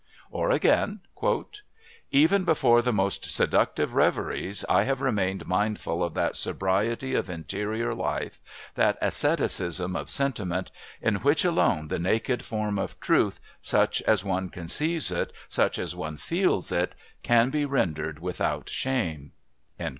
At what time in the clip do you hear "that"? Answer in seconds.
6.15-6.35, 8.73-8.97